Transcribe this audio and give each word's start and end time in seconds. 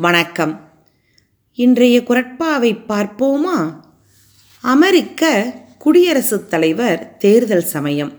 வணக்கம். 0.00 0.60
இன்றைய 1.54 2.00
குரட்பாவை 2.00 2.78
பார்ப்போமா? 2.88 3.80
அமெரிக்க 4.62 5.52
குடியரசுத் 5.78 6.50
தலைவர் 6.50 7.16
தேர்தல் 7.16 7.64
சமயம். 7.64 8.12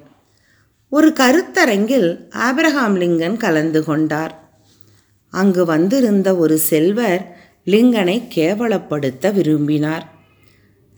ஒரு 0.90 1.14
கருத்தரங்கில் 1.20 2.18
ஆப்ரஹாம் 2.30 2.96
லிங்கன் 2.96 3.38
கலந்து 3.38 3.84
கொண்டார். 3.84 4.60
அங்கு 5.30 5.66
வந்திருந்த 5.66 6.36
ஒரு 6.36 6.58
செல்வர் 6.58 7.38
லிங்கனை 7.66 8.22
கேவலப்படுத்த 8.36 9.34
விரும்பினார். 9.34 10.12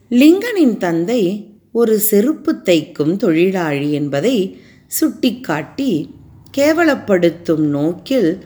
லிங்கனின் 0.09 0.77
தந்தை 0.77 1.51
ஒரு 1.71 1.99
செருப்பு 1.99 2.55
தைக்கும் 2.65 3.17
தொழிலாளி 3.17 3.91
என்பதை 3.91 4.61
சுட்டிக்காட்டி 4.87 6.15
கேவலப்படுத்தும் 6.57 7.65
நோக்கில் 7.69 8.45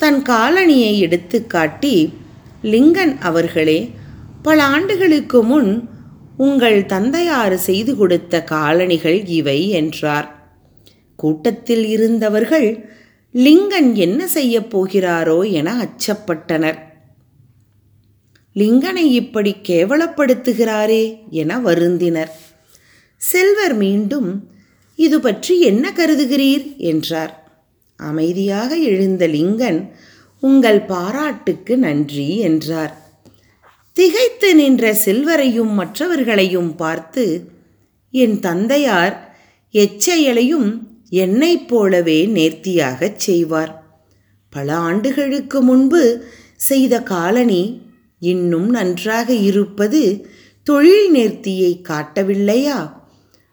தன் 0.00 0.22
காலணியை 0.22 0.92
எடுத்துக்காட்டி 1.00 2.12
லிங்கன் 2.62 3.18
அவர்களே 3.18 3.90
பல 4.42 4.64
ஆண்டுகளுக்கு 4.64 5.42
முன் 5.42 5.88
உங்கள் 6.36 6.84
தந்தையாறு 6.84 7.54
செய்து 7.54 7.96
கொடுத்த 7.96 8.44
காலணிகள் 8.44 9.26
இவை 9.26 9.68
என்றார். 9.68 10.52
கூட்டத்தில் 11.16 11.86
இருந்தவர்கள் 11.86 12.88
லிங்கன் 13.34 13.92
என்ன 13.92 14.26
செய்யப் 14.26 14.70
போகிறாரோ 14.76 15.50
என 15.50 15.74
அச்சப்பட்டனர். 15.74 16.78
லிங்கனை 18.54 19.04
இப்படி 19.12 19.56
கேவலப்படுத்துகிறாரே 19.68 21.28
என 21.30 21.58
வருந்தினர். 21.58 22.30
செல்வர் 23.16 23.74
மீண்டும் 23.74 24.48
இது 24.96 25.20
பற்றி 25.20 25.60
என்ன 25.60 25.92
கருதுகிறீர்? 25.96 26.76
என்றார். 26.76 27.49
அமைதியாக 28.00 28.76
எழுந்த 28.76 29.28
லிங்கன் 29.28 29.90
உங்கள் 30.40 30.80
பாராட்டுக்கு 30.80 31.76
நன்றி 31.76 32.38
என்றார். 32.38 32.94
திகைத்து 33.92 34.54
நின்ற 34.54 34.96
செல்வரையும் 35.04 35.72
மற்றவர்களையும் 35.72 36.76
பார்த்து 36.76 37.50
என் 38.10 38.40
தந்தையார் 38.40 39.38
எச்செயலையும் 39.72 40.78
என்னைப் 41.08 41.68
போலவே 41.68 42.26
நேர்த்தியாகச் 42.26 43.16
செய்வார். 43.16 43.72
பல 44.50 44.76
ஆண்டுகளுக்கு 44.76 45.62
முன்பு 45.62 46.24
செய்த 46.56 47.02
காலனி 47.02 47.82
இன்னும் 48.18 48.70
நன்றாக 48.70 49.32
இருப்பது 49.32 50.26
தொழில் 50.62 51.12
நேர்த்தியை 51.14 51.72
காட்டவில்லையா? 51.88 52.92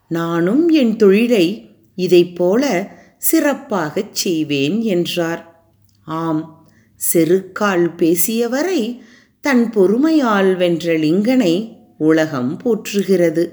நானும் 0.08 0.70
என் 0.70 0.96
தொழிலை 0.96 1.70
இதைப்போல 1.98 2.88
சிறப்பாகச் 3.18 4.16
செய்வேன் 4.16 4.82
என்றார். 4.82 5.72
ஆம் 6.04 6.70
செருக்கால் 7.14 7.96
பேசியவரை 7.96 9.00
தன் 9.42 9.70
பொறுமையால் 9.70 10.56
வென்ற 10.56 10.94
லிங்கனை 10.94 11.76
உலகம் 11.98 12.62
போற்றுகிறது. 12.64 13.50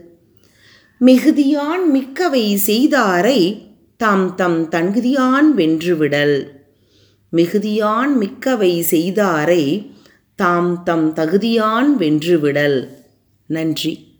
மிகுதியான் 1.00 1.90
மிக்கவை 1.94 2.58
செய்தாரை 2.66 3.66
தாம் 3.96 4.34
தம் 4.34 4.68
தகுதியான் 4.70 5.54
வென்றுவிடல். 5.56 6.46
மிகுதியான் 7.32 8.16
மிக்கவை 8.20 8.84
செய்தாரை 8.90 9.90
தாம் 10.34 10.82
தம் 10.82 11.14
தகுதியான் 11.14 11.96
வென்றுவிடல். 11.98 12.88
நன்றி. 13.46 14.12